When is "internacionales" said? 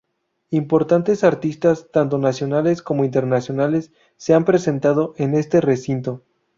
3.05-3.91